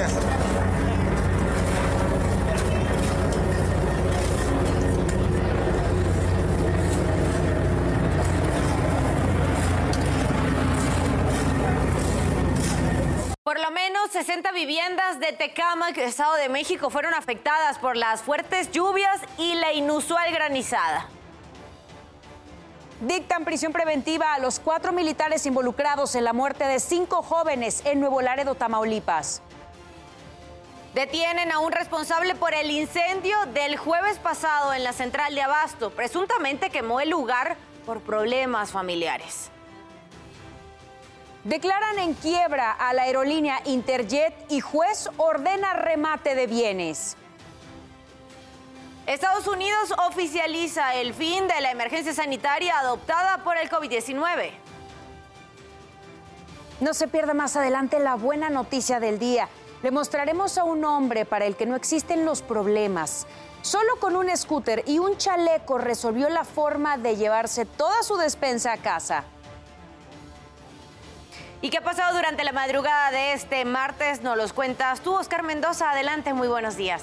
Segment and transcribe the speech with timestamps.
[0.00, 0.24] Gracias.
[13.42, 18.70] Por lo menos 60 viviendas de Tecámac, Estado de México, fueron afectadas por las fuertes
[18.70, 21.08] lluvias y la inusual granizada.
[23.02, 28.00] Dictan prisión preventiva a los cuatro militares involucrados en la muerte de cinco jóvenes en
[28.00, 29.42] Nuevo Laredo, Tamaulipas.
[30.94, 35.90] Detienen a un responsable por el incendio del jueves pasado en la central de Abasto.
[35.90, 39.50] Presuntamente quemó el lugar por problemas familiares.
[41.44, 47.16] Declaran en quiebra a la aerolínea Interjet y juez ordena remate de bienes.
[49.06, 54.50] Estados Unidos oficializa el fin de la emergencia sanitaria adoptada por el COVID-19.
[56.80, 59.48] No se pierda más adelante la buena noticia del día.
[59.82, 63.26] Le mostraremos a un hombre para el que no existen los problemas.
[63.62, 68.72] Solo con un scooter y un chaleco resolvió la forma de llevarse toda su despensa
[68.72, 69.24] a casa.
[71.62, 74.22] ¿Y qué ha pasado durante la madrugada de este martes?
[74.22, 75.90] Nos los cuentas tú, Oscar Mendoza.
[75.90, 77.02] Adelante, muy buenos días.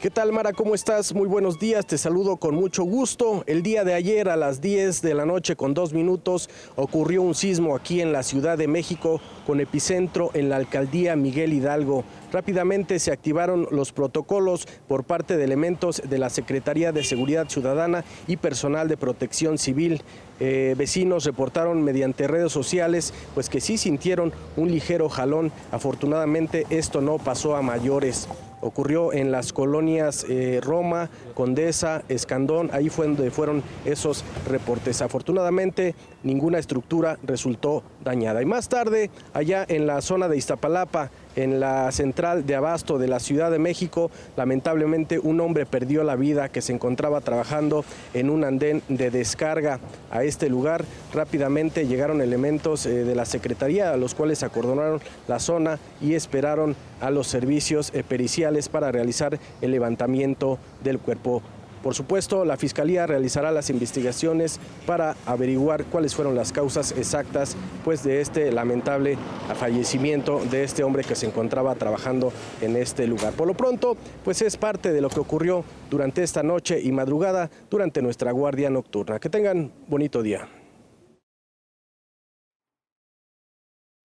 [0.00, 0.52] ¿Qué tal, Mara?
[0.52, 1.12] ¿Cómo estás?
[1.12, 3.42] Muy buenos días, te saludo con mucho gusto.
[3.48, 7.34] El día de ayer a las 10 de la noche con dos minutos ocurrió un
[7.34, 12.04] sismo aquí en la Ciudad de México con epicentro en la alcaldía Miguel Hidalgo.
[12.30, 18.04] Rápidamente se activaron los protocolos por parte de elementos de la Secretaría de Seguridad Ciudadana
[18.28, 20.02] y personal de protección civil.
[20.40, 25.52] Eh, vecinos reportaron mediante redes sociales pues que sí sintieron un ligero jalón.
[25.72, 28.28] Afortunadamente esto no pasó a mayores
[28.60, 35.02] ocurrió en las colonias eh, Roma, Condesa, Escandón, ahí fue donde fueron esos reportes.
[35.02, 38.42] Afortunadamente ninguna estructura resultó dañada.
[38.42, 43.06] Y más tarde, allá en la zona de Iztapalapa, en la central de abasto de
[43.06, 48.28] la Ciudad de México, lamentablemente un hombre perdió la vida que se encontraba trabajando en
[48.28, 49.78] un andén de descarga
[50.10, 50.84] a este lugar.
[51.14, 56.74] Rápidamente llegaron elementos eh, de la Secretaría, a los cuales acordonaron la zona y esperaron
[57.00, 61.42] a los servicios eh, periciales para realizar el levantamiento del cuerpo
[61.82, 68.02] por supuesto, la Fiscalía realizará las investigaciones para averiguar cuáles fueron las causas exactas pues,
[68.02, 69.16] de este lamentable
[69.58, 73.32] fallecimiento de este hombre que se encontraba trabajando en este lugar.
[73.32, 77.50] Por lo pronto, pues es parte de lo que ocurrió durante esta noche y madrugada
[77.70, 79.18] durante nuestra guardia nocturna.
[79.18, 80.57] Que tengan bonito día.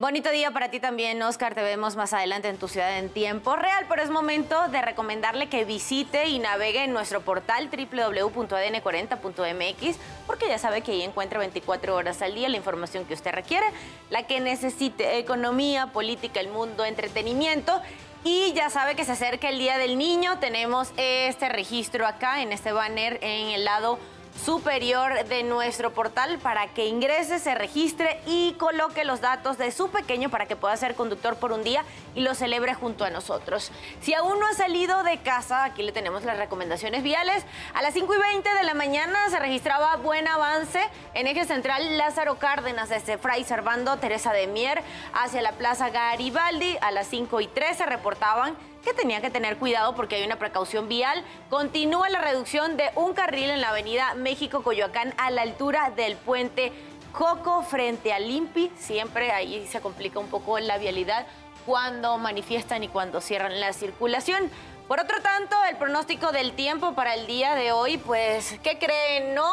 [0.03, 1.55] Bonito día para ti también, Oscar.
[1.55, 5.47] Te vemos más adelante en tu ciudad en tiempo real, pero es momento de recomendarle
[5.47, 9.95] que visite y navegue en nuestro portal www.adn40.mx,
[10.27, 13.65] porque ya sabe que ahí encuentra 24 horas al día la información que usted requiere,
[14.09, 17.81] la que necesite, economía, política, el mundo, entretenimiento.
[18.25, 20.37] Y ya sabe que se acerca el Día del Niño.
[20.39, 23.99] Tenemos este registro acá en este banner en el lado
[24.43, 29.89] superior de nuestro portal para que ingrese, se registre y coloque los datos de su
[29.89, 31.83] pequeño para que pueda ser conductor por un día
[32.15, 33.71] y lo celebre junto a nosotros.
[34.01, 37.45] Si aún no ha salido de casa, aquí le tenemos las recomendaciones viales.
[37.73, 40.79] A las 5 y 20 de la mañana se registraba buen avance
[41.13, 44.81] en eje central Lázaro Cárdenas desde Fray Servando Teresa de Mier
[45.13, 46.77] hacia la Plaza Garibaldi.
[46.81, 50.37] A las 5 y 3 se reportaban que tenía que tener cuidado porque hay una
[50.37, 51.23] precaución vial.
[51.49, 56.71] Continúa la reducción de un carril en la avenida México-Coyoacán a la altura del puente
[57.13, 58.71] Coco frente al Limpi.
[58.75, 61.27] Siempre ahí se complica un poco la vialidad
[61.65, 64.49] cuando manifiestan y cuando cierran la circulación.
[64.87, 69.33] Por otro tanto, el pronóstico del tiempo para el día de hoy, pues, ¿qué creen?
[69.33, 69.51] No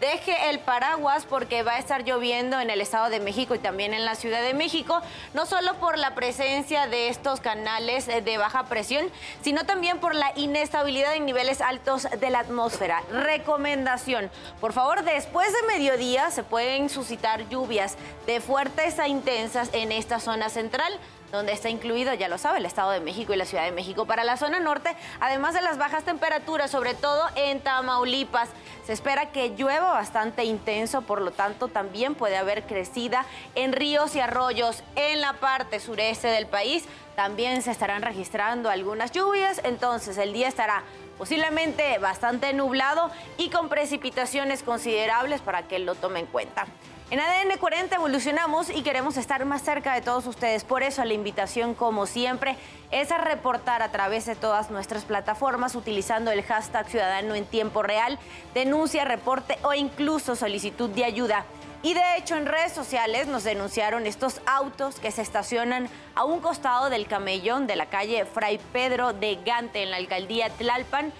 [0.00, 3.94] deje el paraguas porque va a estar lloviendo en el Estado de México y también
[3.94, 5.00] en la Ciudad de México,
[5.34, 9.10] no solo por la presencia de estos canales de baja presión,
[9.42, 13.02] sino también por la inestabilidad en niveles altos de la atmósfera.
[13.10, 17.96] Recomendación, por favor, después de mediodía se pueden suscitar lluvias
[18.26, 20.92] de fuertes a intensas en esta zona central
[21.32, 24.06] donde está incluido, ya lo sabe, el Estado de México y la Ciudad de México.
[24.06, 28.48] Para la zona norte, además de las bajas temperaturas, sobre todo en Tamaulipas,
[28.86, 34.14] se espera que llueva bastante intenso, por lo tanto también puede haber crecida en ríos
[34.14, 36.84] y arroyos en la parte sureste del país.
[37.16, 40.84] También se estarán registrando algunas lluvias, entonces el día estará
[41.18, 46.66] posiblemente bastante nublado y con precipitaciones considerables para que lo tome en cuenta.
[47.08, 50.64] En ADN 40 evolucionamos y queremos estar más cerca de todos ustedes.
[50.64, 52.56] Por eso la invitación, como siempre,
[52.90, 57.84] es a reportar a través de todas nuestras plataformas utilizando el hashtag Ciudadano en Tiempo
[57.84, 58.18] Real,
[58.54, 61.44] denuncia, reporte o incluso solicitud de ayuda.
[61.84, 66.40] Y de hecho en redes sociales nos denunciaron estos autos que se estacionan a un
[66.40, 71.12] costado del camellón de la calle Fray Pedro de Gante en la alcaldía Tlalpan,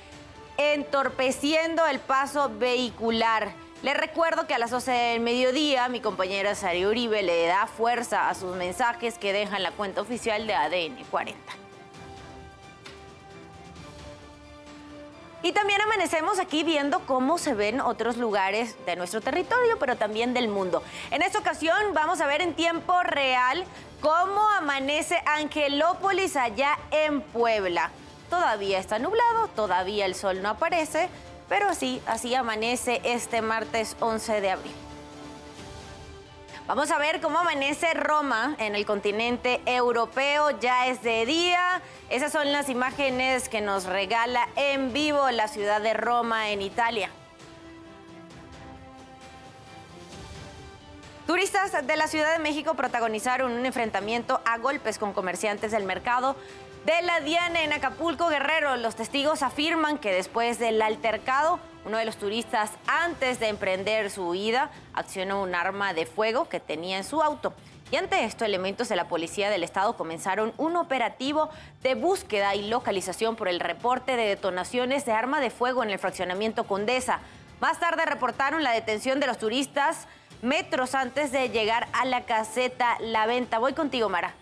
[0.56, 3.65] entorpeciendo el paso vehicular.
[3.82, 8.28] Les recuerdo que a las 12 del mediodía mi compañera Sari Uribe le da fuerza
[8.28, 11.38] a sus mensajes que dejan la cuenta oficial de ADN 40.
[15.42, 20.32] Y también amanecemos aquí viendo cómo se ven otros lugares de nuestro territorio, pero también
[20.32, 20.82] del mundo.
[21.10, 23.64] En esta ocasión vamos a ver en tiempo real
[24.00, 27.90] cómo amanece Angelópolis allá en Puebla.
[28.30, 31.08] Todavía está nublado, todavía el sol no aparece,
[31.48, 34.74] pero sí, así amanece este martes 11 de abril.
[36.66, 40.50] Vamos a ver cómo amanece Roma en el continente europeo.
[40.58, 41.80] Ya es de día.
[42.10, 47.08] Esas son las imágenes que nos regala en vivo la ciudad de Roma en Italia.
[51.28, 56.36] Turistas de la Ciudad de México protagonizaron un enfrentamiento a golpes con comerciantes del mercado
[56.86, 58.76] de la Diana en Acapulco, Guerrero.
[58.76, 64.28] Los testigos afirman que después del altercado, uno de los turistas, antes de emprender su
[64.28, 67.54] huida, accionó un arma de fuego que tenía en su auto.
[67.90, 71.50] Y ante esto, elementos de la Policía del Estado comenzaron un operativo
[71.82, 75.98] de búsqueda y localización por el reporte de detonaciones de arma de fuego en el
[75.98, 77.18] fraccionamiento Condesa.
[77.58, 80.06] Más tarde reportaron la detención de los turistas
[80.40, 83.58] metros antes de llegar a la caseta La Venta.
[83.58, 84.34] Voy contigo, Mara.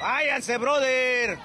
[0.00, 1.38] Váyanse, brother.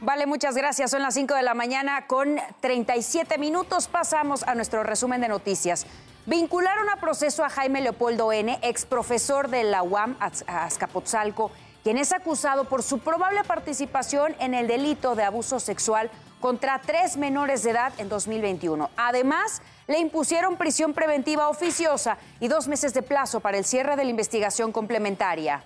[0.00, 0.90] Vale, muchas gracias.
[0.90, 3.88] Son las 5 de la mañana con 37 minutos.
[3.88, 5.86] Pasamos a nuestro resumen de noticias.
[6.26, 10.16] Vincularon a proceso a Jaime Leopoldo N., ex profesor de la UAM
[10.46, 11.50] Azcapotzalco,
[11.82, 16.10] quien es acusado por su probable participación en el delito de abuso sexual
[16.46, 18.88] contra tres menores de edad en 2021.
[18.96, 24.04] Además, le impusieron prisión preventiva oficiosa y dos meses de plazo para el cierre de
[24.04, 25.64] la investigación complementaria.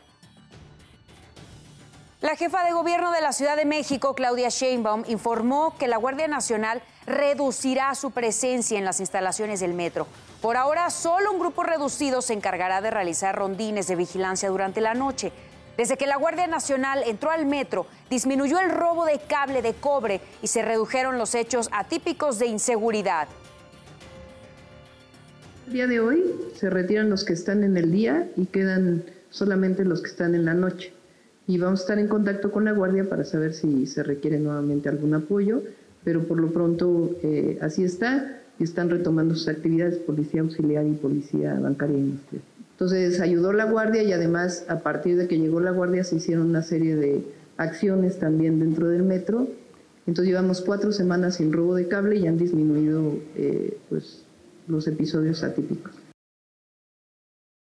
[2.22, 6.28] La jefa de gobierno de la Ciudad de México, Claudia Sheinbaum, informó que la Guardia
[6.28, 10.06] Nacional reducirá su presencia en las instalaciones del metro.
[10.40, 14.94] Por ahora, solo un grupo reducido se encargará de realizar rondines de vigilancia durante la
[14.94, 15.30] noche.
[15.80, 20.20] Desde que la Guardia Nacional entró al metro, disminuyó el robo de cable de cobre
[20.42, 23.28] y se redujeron los hechos atípicos de inseguridad.
[25.68, 26.22] El día de hoy
[26.54, 30.44] se retiran los que están en el día y quedan solamente los que están en
[30.44, 30.92] la noche.
[31.46, 34.90] Y vamos a estar en contacto con la Guardia para saber si se requiere nuevamente
[34.90, 35.62] algún apoyo,
[36.04, 40.92] pero por lo pronto eh, así está y están retomando sus actividades policía auxiliar y
[40.92, 42.42] policía bancaria industrial.
[42.80, 46.46] Entonces ayudó la Guardia y además a partir de que llegó la Guardia se hicieron
[46.46, 47.22] una serie de
[47.58, 49.48] acciones también dentro del metro.
[50.06, 54.24] Entonces llevamos cuatro semanas sin robo de cable y han disminuido eh, pues,
[54.66, 55.92] los episodios atípicos.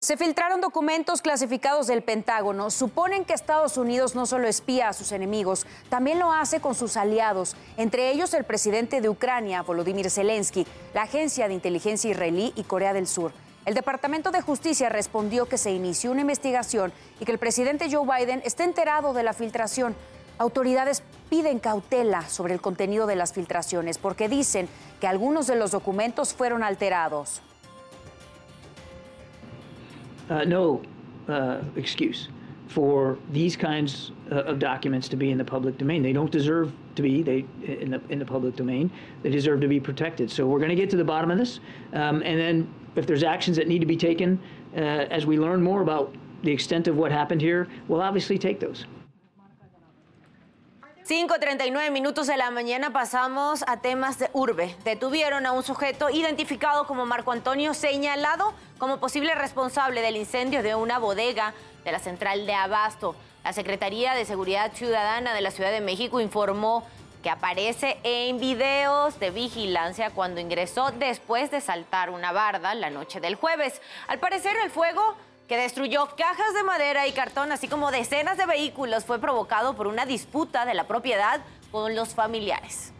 [0.02, 2.70] Se filtraron documentos clasificados del Pentágono.
[2.70, 6.98] Suponen que Estados Unidos no solo espía a sus enemigos, también lo hace con sus
[6.98, 12.64] aliados, entre ellos el presidente de Ucrania, Volodymyr Zelensky, la agencia de inteligencia israelí y
[12.64, 13.32] Corea del Sur.
[13.68, 18.06] El Departamento de Justicia respondió que se inició una investigación y que el presidente Joe
[18.06, 19.94] Biden está enterado de la filtración.
[20.38, 24.68] Autoridades piden cautela sobre el contenido de las filtraciones porque dicen
[25.02, 27.42] que algunos de los documentos fueron alterados.
[30.30, 30.80] Uh, no
[31.28, 32.30] uh, excuse
[32.68, 36.02] for these kinds uh, of documents to be in the public domain.
[36.02, 38.90] They don't deserve to be in, the, in the public domain.
[39.22, 40.30] They deserve to be protected.
[40.30, 41.60] So we're going to get to the bottom of this.
[41.92, 42.66] Um, and then
[42.96, 44.38] if there's actions that need to be taken
[44.76, 44.80] uh,
[45.10, 48.86] as we learn more about the extent of what happened here, we'll obviously take those.
[51.08, 54.76] 5.39 minutos de la mañana pasamos a temas de urbe.
[54.84, 60.74] Detuvieron a un sujeto identificado como Marco Antonio, señalado como posible responsable del incendio de
[60.74, 63.16] una bodega de la central de Abasto.
[63.42, 66.86] La Secretaría de Seguridad Ciudadana de la Ciudad de México informó
[67.22, 73.20] que aparece en videos de vigilancia cuando ingresó después de saltar una barda la noche
[73.20, 73.80] del jueves.
[74.06, 75.16] Al parecer el fuego
[75.48, 79.86] que destruyó cajas de madera y cartón, así como decenas de vehículos, fue provocado por
[79.86, 82.92] una disputa de la propiedad con los familiares.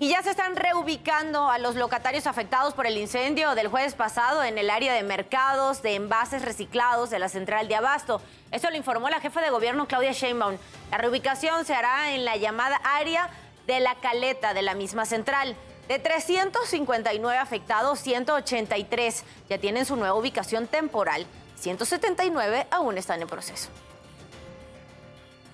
[0.00, 4.42] Y ya se están reubicando a los locatarios afectados por el incendio del jueves pasado
[4.42, 8.20] en el área de mercados de envases reciclados de la central de Abasto.
[8.50, 10.56] Eso lo informó la jefa de gobierno Claudia Sheinbaum.
[10.90, 13.30] La reubicación se hará en la llamada área
[13.68, 15.54] de la caleta de la misma central.
[15.86, 21.24] De 359 afectados, 183 ya tienen su nueva ubicación temporal.
[21.54, 23.68] 179 aún están en proceso.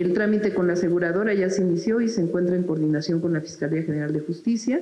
[0.00, 3.42] El trámite con la aseguradora ya se inició y se encuentra en coordinación con la
[3.42, 4.80] Fiscalía General de Justicia.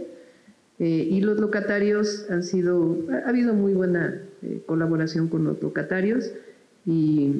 [0.78, 6.30] Eh, y los locatarios han sido, ha habido muy buena eh, colaboración con los locatarios
[6.86, 7.32] y,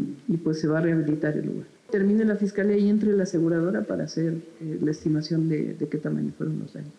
[0.42, 1.68] pues se va a rehabilitar el lugar.
[1.92, 5.98] Termine la fiscalía y entre la aseguradora para hacer eh, la estimación de, de qué
[5.98, 6.92] tamaño fueron los daños.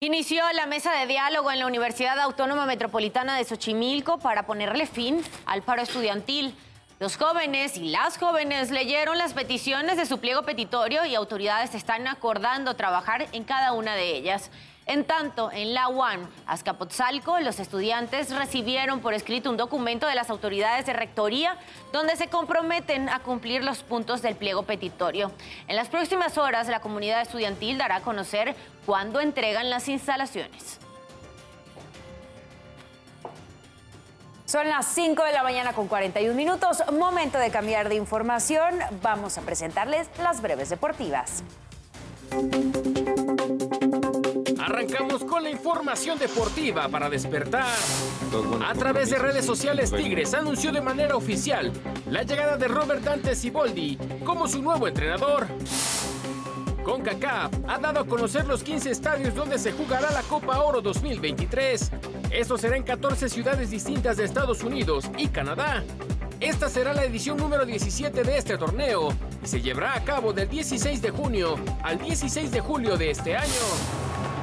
[0.00, 5.20] Inició la mesa de diálogo en la Universidad Autónoma Metropolitana de Xochimilco para ponerle fin
[5.46, 6.52] al paro estudiantil.
[7.02, 12.06] Los jóvenes y las jóvenes leyeron las peticiones de su pliego petitorio y autoridades están
[12.06, 14.52] acordando trabajar en cada una de ellas.
[14.86, 20.30] En tanto, en la UAN, Azcapotzalco, los estudiantes recibieron por escrito un documento de las
[20.30, 21.56] autoridades de rectoría
[21.92, 25.32] donde se comprometen a cumplir los puntos del pliego petitorio.
[25.66, 28.54] En las próximas horas, la comunidad estudiantil dará a conocer
[28.86, 30.78] cuándo entregan las instalaciones.
[34.52, 36.82] Son las 5 de la mañana con 41 minutos.
[36.92, 38.80] Momento de cambiar de información.
[39.00, 41.42] Vamos a presentarles las breves deportivas.
[44.60, 47.64] Arrancamos con la información deportiva para despertar.
[48.62, 51.72] A través de redes sociales, Tigres anunció de manera oficial
[52.10, 55.46] la llegada de Robert Dante Siboldi como su nuevo entrenador.
[56.82, 61.90] CONCACAF ha dado a conocer los 15 estadios donde se jugará la Copa Oro 2023.
[62.30, 65.82] Esto será en 14 ciudades distintas de Estados Unidos y Canadá.
[66.40, 69.10] Esta será la edición número 17 de este torneo
[69.42, 73.36] y se llevará a cabo del 16 de junio al 16 de julio de este
[73.36, 73.62] año.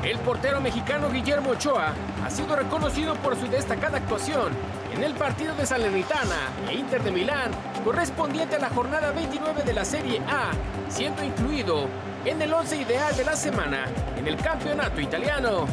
[0.04, 1.94] El portero mexicano Guillermo Ochoa
[2.24, 4.54] ha sido reconocido por su destacada actuación
[4.96, 7.52] en el partido de Salernitana e Inter de Milán,
[7.84, 10.52] correspondiente a la jornada 29 de la Serie A,
[10.90, 11.88] siendo incluido
[12.26, 13.86] en el 11 ideal de la semana
[14.18, 15.68] en el campeonato italiano.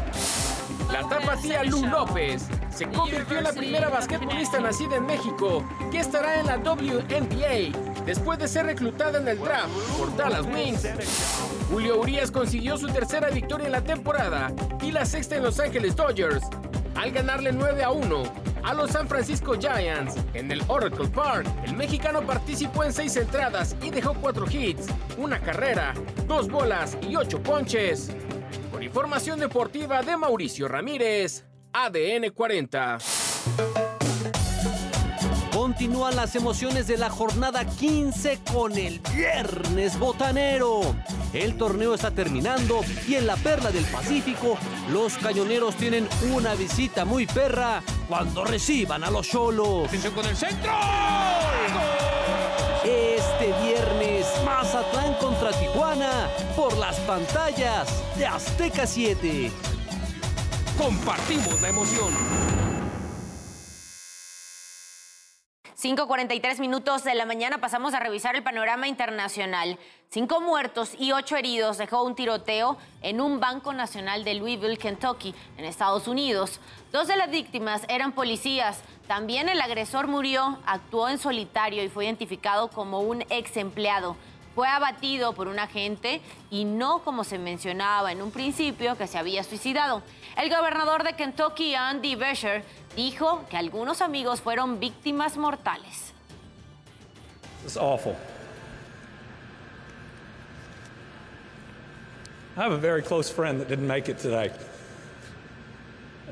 [0.92, 6.38] La tapatía Lu López se convirtió en la primera basquetbolista nacida en México que estará
[6.38, 10.86] en la WNBA después de ser reclutada en el draft por Dallas Wings.
[11.70, 15.96] Julio Urias consiguió su tercera victoria en la temporada y la sexta en Los Ángeles
[15.96, 16.44] Dodgers
[16.94, 21.46] al ganarle 9 a 1 a los San Francisco Giants en el Oracle Park.
[21.64, 25.94] El mexicano participó en seis entradas y dejó cuatro hits, una carrera,
[26.26, 28.10] dos bolas y ocho ponches.
[28.72, 32.98] Con información deportiva de Mauricio Ramírez, ADN 40.
[35.52, 40.80] Continúan las emociones de la jornada 15 con el Viernes Botanero.
[41.36, 44.56] El torneo está terminando y en la Perla del Pacífico
[44.90, 49.86] los cañoneros tienen una visita muy perra cuando reciban a los cholos.
[49.86, 50.72] Atención con el centro.
[52.84, 59.50] Este viernes, Mazatlán contra Tijuana por las pantallas de Azteca 7.
[60.78, 62.65] Compartimos la emoción.
[65.78, 69.78] 5.43 minutos de la mañana pasamos a revisar el panorama internacional.
[70.08, 75.34] Cinco muertos y ocho heridos dejó un tiroteo en un banco nacional de Louisville, Kentucky,
[75.58, 76.60] en Estados Unidos.
[76.92, 78.80] Dos de las víctimas eran policías.
[79.06, 84.16] También el agresor murió, actuó en solitario y fue identificado como un ex empleado.
[84.56, 89.18] Fue abatido por un agente y no como se mencionaba en un principio que se
[89.18, 90.00] había suicidado.
[90.34, 92.62] El gobernador de Kentucky, Andy Beshear,
[92.96, 96.14] dijo que algunos amigos fueron víctimas mortales.
[97.64, 98.16] It's awful.
[102.56, 104.50] I have a very close friend that didn't make it today.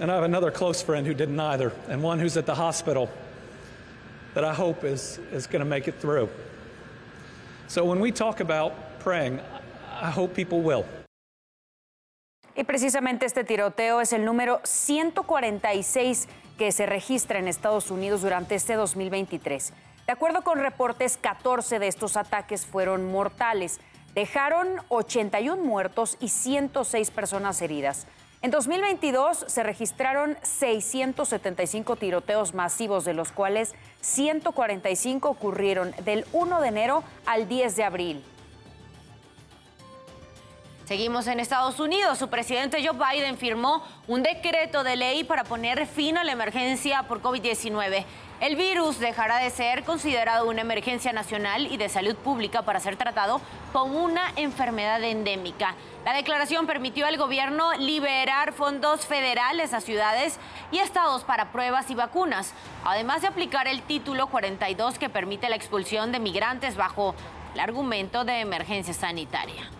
[0.00, 3.10] And I have another close friend who didn't either, and one who's at the hospital
[4.32, 6.30] that I hope is, is going to make it through.
[7.66, 9.40] So when we talk about praying,
[10.02, 10.84] I hope people will.
[12.56, 18.54] Y precisamente este tiroteo es el número 146 que se registra en Estados Unidos durante
[18.54, 19.72] este 2023.
[20.06, 23.80] De acuerdo con reportes, 14 de estos ataques fueron mortales.
[24.14, 28.06] Dejaron 81 muertos y 106 personas heridas.
[28.44, 36.68] En 2022 se registraron 675 tiroteos masivos, de los cuales 145 ocurrieron del 1 de
[36.68, 38.24] enero al 10 de abril.
[40.84, 42.18] Seguimos en Estados Unidos.
[42.18, 47.04] Su presidente Joe Biden firmó un decreto de ley para poner fin a la emergencia
[47.04, 48.04] por COVID-19.
[48.40, 52.96] El virus dejará de ser considerado una emergencia nacional y de salud pública para ser
[52.96, 53.40] tratado
[53.72, 55.74] como una enfermedad endémica.
[56.04, 60.38] La declaración permitió al gobierno liberar fondos federales a ciudades
[60.70, 62.52] y estados para pruebas y vacunas,
[62.84, 67.14] además de aplicar el título 42 que permite la expulsión de migrantes bajo
[67.54, 69.70] el argumento de emergencia sanitaria.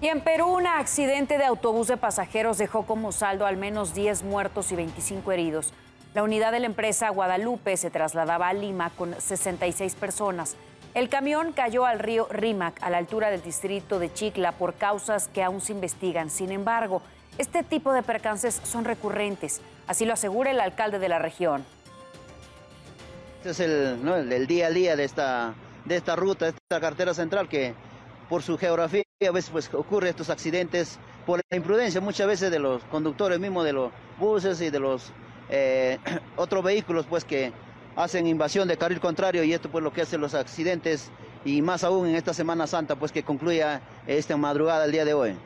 [0.00, 4.22] Y en Perú, un accidente de autobús de pasajeros dejó como saldo al menos 10
[4.22, 5.72] muertos y 25 heridos.
[6.14, 10.54] La unidad de la empresa Guadalupe se trasladaba a Lima con 66 personas.
[10.94, 15.28] El camión cayó al río Rímac, a la altura del distrito de Chicla, por causas
[15.28, 16.30] que aún se investigan.
[16.30, 17.02] Sin embargo,
[17.36, 21.64] este tipo de percances son recurrentes, así lo asegura el alcalde de la región.
[23.38, 24.16] Este es el, ¿no?
[24.16, 27.74] el, día a día de esta, de esta ruta, de esta carretera central que
[28.28, 32.58] por su geografía a veces pues, ocurre estos accidentes por la imprudencia muchas veces de
[32.58, 35.12] los conductores mismos de los buses y de los
[35.50, 35.98] eh,
[36.36, 37.52] otros vehículos pues que
[37.96, 41.10] hacen invasión de carril contrario y esto pues lo que hace los accidentes
[41.44, 45.14] y más aún en esta Semana Santa pues que concluya esta madrugada el día de
[45.14, 45.36] hoy.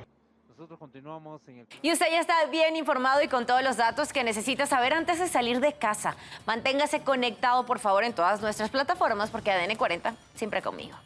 [0.49, 1.67] Nosotros continuamos en el...
[1.81, 5.19] Y usted ya está bien informado y con todos los datos que necesita saber antes
[5.19, 6.15] de salir de casa.
[6.47, 10.97] Manténgase conectado, por favor, en todas nuestras plataformas porque ADN 40 siempre conmigo.